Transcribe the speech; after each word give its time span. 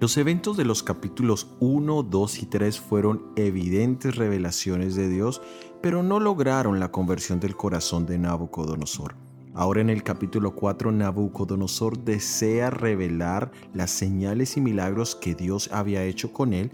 Los 0.00 0.16
eventos 0.16 0.56
de 0.56 0.64
los 0.64 0.82
capítulos 0.82 1.48
1, 1.60 2.04
2 2.04 2.42
y 2.42 2.46
3 2.46 2.80
fueron 2.80 3.22
evidentes 3.36 4.16
revelaciones 4.16 4.94
de 4.94 5.10
Dios, 5.10 5.42
pero 5.82 6.02
no 6.02 6.20
lograron 6.20 6.80
la 6.80 6.90
conversión 6.90 7.38
del 7.38 7.54
corazón 7.54 8.06
de 8.06 8.16
Nabucodonosor. 8.16 9.14
Ahora 9.52 9.82
en 9.82 9.90
el 9.90 10.02
capítulo 10.02 10.54
4, 10.54 10.90
Nabucodonosor 10.90 11.98
desea 11.98 12.70
revelar 12.70 13.52
las 13.74 13.90
señales 13.90 14.56
y 14.56 14.62
milagros 14.62 15.16
que 15.16 15.34
Dios 15.34 15.68
había 15.70 16.02
hecho 16.02 16.32
con 16.32 16.54
él 16.54 16.70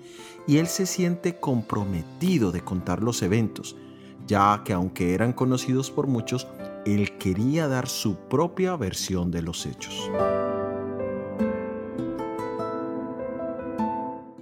y 0.46 0.58
él 0.58 0.68
se 0.68 0.86
siente 0.86 1.40
comprometido 1.40 2.52
de 2.52 2.61
contar 2.61 3.02
los 3.02 3.22
eventos, 3.22 3.74
ya 4.29 4.62
que 4.64 4.72
aunque 4.72 5.14
eran 5.14 5.32
conocidos 5.32 5.90
por 5.90 6.06
muchos, 6.06 6.46
él 6.84 7.18
quería 7.18 7.66
dar 7.66 7.88
su 7.88 8.14
propia 8.29 8.77
versión 8.77 9.32
de 9.32 9.43
los 9.43 9.66
hechos. 9.66 10.08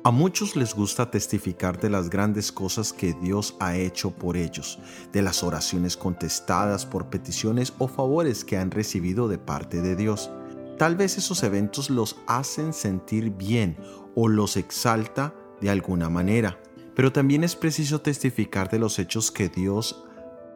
A 0.06 0.10
muchos 0.10 0.54
les 0.54 0.74
gusta 0.74 1.10
testificar 1.10 1.80
de 1.80 1.88
las 1.88 2.10
grandes 2.10 2.52
cosas 2.52 2.92
que 2.92 3.14
Dios 3.14 3.56
ha 3.58 3.74
hecho 3.74 4.10
por 4.10 4.36
ellos, 4.36 4.78
de 5.14 5.22
las 5.22 5.42
oraciones 5.42 5.96
contestadas 5.96 6.84
por 6.84 7.08
peticiones 7.08 7.72
o 7.78 7.88
favores 7.88 8.44
que 8.44 8.58
han 8.58 8.70
recibido 8.70 9.28
de 9.28 9.38
parte 9.38 9.80
de 9.80 9.96
Dios. 9.96 10.30
Tal 10.76 10.94
vez 10.94 11.16
esos 11.16 11.42
eventos 11.42 11.88
los 11.88 12.16
hacen 12.26 12.74
sentir 12.74 13.30
bien 13.30 13.78
o 14.14 14.28
los 14.28 14.58
exalta 14.58 15.32
de 15.62 15.70
alguna 15.70 16.10
manera, 16.10 16.60
pero 16.94 17.10
también 17.10 17.42
es 17.42 17.56
preciso 17.56 18.02
testificar 18.02 18.68
de 18.68 18.80
los 18.80 18.98
hechos 18.98 19.30
que 19.30 19.48
Dios 19.48 20.04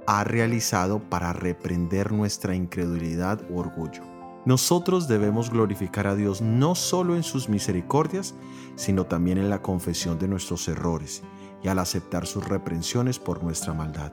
ha 0.07 0.25
realizado 0.25 1.01
para 1.01 1.33
reprender 1.33 2.13
nuestra 2.13 2.55
incredulidad 2.55 3.41
u 3.49 3.61
orgullo. 3.61 4.18
Nosotros 4.49 5.09
debemos 5.09 5.51
glorificar 5.51 6.07
a 6.07 6.15
Dios 6.15 6.41
no 6.41 6.75
solo 6.75 7.17
en 7.17 7.23
sus 7.23 7.51
misericordias, 7.51 8.35
sino 8.77 9.05
también 9.05 9.37
en 9.37 9.51
la 9.51 9.61
confesión 9.61 10.19
de 10.19 10.27
nuestros 10.27 10.67
errores 10.69 11.23
y 11.63 11.69
al 11.69 11.79
aceptar 11.79 12.27
sus 12.27 12.49
reprensiones 12.49 13.19
por 13.19 13.45
nuestra 13.45 13.75
maldad. 13.75 14.11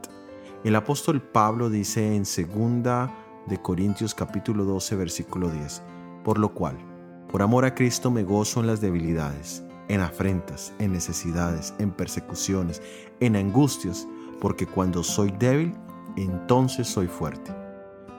El 0.65 0.75
apóstol 0.75 1.21
Pablo 1.21 1.69
dice 1.69 2.17
en 2.17 2.23
2 2.23 3.09
de 3.47 3.61
Corintios 3.61 4.13
capítulo 4.13 4.65
12 4.65 4.97
versículo 4.97 5.49
10, 5.49 5.81
por 6.25 6.37
lo 6.37 6.53
cual, 6.53 6.75
por 7.31 7.41
amor 7.41 7.63
a 7.63 7.73
Cristo 7.73 8.11
me 8.11 8.23
gozo 8.23 8.59
en 8.59 8.67
las 8.67 8.81
debilidades, 8.81 9.63
en 9.87 10.01
afrentas, 10.01 10.73
en 10.79 10.91
necesidades, 10.91 11.73
en 11.79 11.91
persecuciones, 11.91 12.81
en 13.21 13.37
angustias, 13.37 14.05
porque 14.41 14.67
cuando 14.67 15.01
soy 15.01 15.31
débil, 15.39 15.73
entonces 16.17 16.89
soy 16.89 17.07
fuerte. 17.07 17.64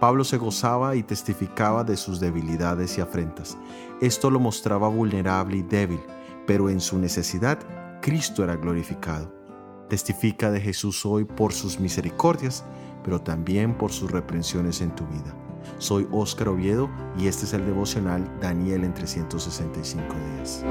Pablo 0.00 0.25
se 0.25 0.36
gozaba 0.36 0.94
y 0.94 1.02
testificaba 1.02 1.83
de 1.83 1.97
sus 1.97 2.20
debilidades 2.20 2.98
y 2.98 3.00
afrentas. 3.00 3.56
Esto 4.00 4.30
lo 4.30 4.38
mostraba 4.38 4.88
vulnerable 4.88 5.58
y 5.58 5.62
débil, 5.62 6.00
pero 6.47 6.69
en 6.69 6.80
su 6.80 6.98
necesidad 6.98 7.58
Cristo 8.03 8.44
era 8.44 8.56
glorificado. 8.56 9.33
Testifica 9.88 10.50
de 10.50 10.61
Jesús 10.61 11.06
hoy 11.06 11.25
por 11.25 11.53
sus 11.53 11.80
misericordias, 11.80 12.64
pero 13.03 13.20
también 13.20 13.77
por 13.77 13.92
sus 13.92 14.11
reprensiones 14.11 14.80
en 14.80 14.94
tu 14.94 15.06
vida. 15.06 15.34
Soy 15.78 16.06
Óscar 16.12 16.48
Oviedo 16.48 16.91
y 17.19 17.27
este 17.28 17.44
es 17.44 17.53
el 17.53 17.64
devocional 17.64 18.28
Daniel 18.41 18.84
en 18.84 18.94
365 18.94 20.05
días. 20.34 20.64